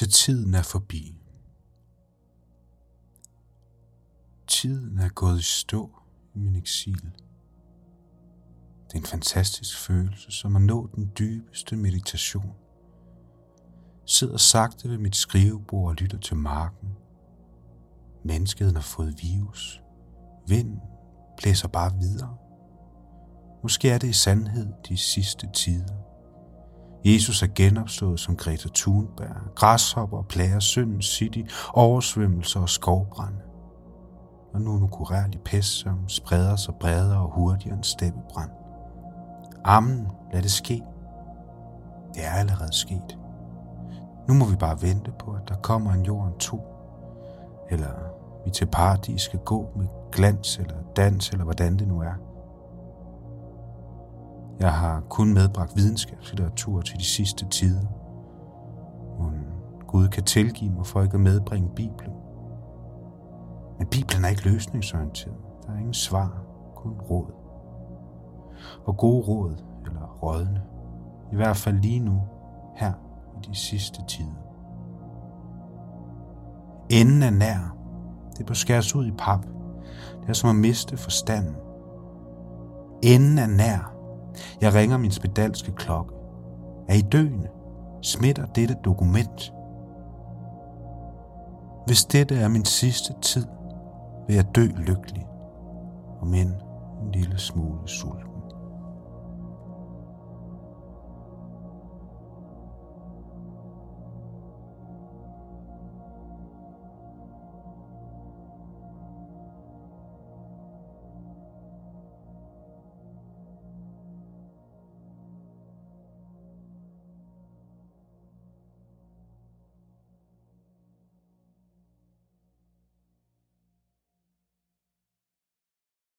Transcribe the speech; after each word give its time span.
til 0.00 0.10
tiden 0.10 0.54
er 0.54 0.62
forbi. 0.62 1.14
Tiden 4.46 4.98
er 4.98 5.08
gået 5.08 5.38
i 5.38 5.42
stå 5.42 5.90
i 6.34 6.38
min 6.38 6.56
eksil. 6.56 7.02
Det 8.86 8.94
er 8.94 8.98
en 8.98 9.06
fantastisk 9.06 9.78
følelse, 9.78 10.32
som 10.32 10.56
at 10.56 10.62
nå 10.62 10.90
den 10.94 11.12
dybeste 11.18 11.76
meditation. 11.76 12.54
Sidder 14.06 14.36
sagte 14.36 14.88
ved 14.88 14.98
mit 14.98 15.16
skrivebord 15.16 15.88
og 15.88 15.94
lytter 15.94 16.18
til 16.18 16.36
marken. 16.36 16.88
Menneskeheden 18.24 18.76
har 18.76 18.82
fået 18.82 19.22
virus. 19.22 19.82
Vind 20.48 20.78
blæser 21.36 21.68
bare 21.68 21.92
videre. 22.00 22.36
Måske 23.62 23.90
er 23.90 23.98
det 23.98 24.08
i 24.08 24.12
sandhed 24.12 24.66
de 24.88 24.96
sidste 24.96 25.48
tider. 25.54 25.99
Jesus 27.04 27.42
er 27.42 27.46
genopstået 27.54 28.20
som 28.20 28.36
Greta 28.36 28.68
Thunberg. 28.74 29.54
Græshopper 29.54 30.22
plager 30.22 30.60
syndens 30.60 31.06
city, 31.06 31.42
oversvømmelser 31.74 32.60
og 32.60 32.68
skovbrænde. 32.68 33.40
Og 34.54 34.60
nu 34.60 34.76
en 34.76 34.82
ukurærlig 34.82 35.40
pest, 35.40 35.68
som 35.68 36.08
spreder 36.08 36.56
sig 36.56 36.74
bredere 36.80 37.20
og 37.20 37.32
hurtigere 37.34 37.76
end 37.76 37.84
steppebrand. 37.84 38.50
Amen, 39.64 40.06
lad 40.32 40.42
det 40.42 40.50
ske. 40.50 40.82
Det 42.14 42.26
er 42.26 42.30
allerede 42.30 42.72
sket. 42.72 43.18
Nu 44.28 44.34
må 44.34 44.44
vi 44.44 44.56
bare 44.56 44.82
vente 44.82 45.12
på, 45.18 45.30
at 45.30 45.48
der 45.48 45.54
kommer 45.54 45.92
en 45.92 46.02
jorden 46.02 46.38
to. 46.38 46.60
Eller 47.70 47.92
vi 48.44 48.50
til 48.50 48.66
paradis 48.66 49.22
skal 49.22 49.38
gå 49.38 49.68
med 49.76 49.86
glans 50.12 50.58
eller 50.58 50.76
dans, 50.96 51.30
eller 51.30 51.44
hvordan 51.44 51.78
det 51.78 51.88
nu 51.88 52.00
er. 52.00 52.29
Jeg 54.60 54.72
har 54.72 55.00
kun 55.00 55.34
medbragt 55.34 55.76
videnskabslitteratur 55.76 56.80
til 56.80 56.98
de 56.98 57.04
sidste 57.04 57.48
tider. 57.48 57.86
Og 59.18 59.32
Gud 59.86 60.08
kan 60.08 60.24
tilgive 60.24 60.70
mig 60.70 60.86
for 60.86 61.02
ikke 61.02 61.14
at 61.14 61.20
medbringe 61.20 61.68
Bibelen. 61.76 62.12
Men 63.78 63.86
Bibelen 63.86 64.24
er 64.24 64.28
ikke 64.28 64.44
løsningsorienteret. 64.44 65.36
Der 65.66 65.72
er 65.72 65.78
ingen 65.78 65.94
svar, 65.94 66.42
kun 66.76 66.92
råd. 66.92 67.32
Og 68.84 68.96
gode 68.96 69.22
råd, 69.26 69.56
eller 69.86 70.18
rådne. 70.22 70.62
I 71.32 71.36
hvert 71.36 71.56
fald 71.56 71.76
lige 71.76 72.00
nu, 72.00 72.22
her 72.76 72.92
i 73.36 73.50
de 73.50 73.54
sidste 73.54 74.04
tider. 74.08 74.40
Enden 76.90 77.22
er 77.22 77.30
nær. 77.30 77.76
Det 78.38 78.46
bør 78.46 78.54
skæres 78.54 78.94
ud 78.94 79.06
i 79.06 79.12
pap. 79.18 79.46
Det 80.20 80.28
er 80.28 80.32
som 80.32 80.50
at 80.50 80.56
miste 80.56 80.96
forstanden. 80.96 81.56
Enden 83.02 83.38
er 83.38 83.46
nær. 83.46 83.99
Jeg 84.60 84.74
ringer 84.74 84.98
min 84.98 85.10
spedalske 85.10 85.72
klokke. 85.72 86.14
Er 86.88 86.94
I 86.94 87.00
døende? 87.00 87.48
Smitter 88.02 88.46
dette 88.46 88.76
dokument? 88.84 89.52
Hvis 91.86 92.04
dette 92.04 92.36
er 92.36 92.48
min 92.48 92.64
sidste 92.64 93.14
tid, 93.22 93.46
vil 94.26 94.36
jeg 94.36 94.44
dø 94.54 94.66
lykkelig, 94.76 95.26
og 96.20 96.26
men 96.26 96.48
en 97.02 97.12
lille 97.12 97.38
smule 97.38 97.88
sulten. 97.88 98.39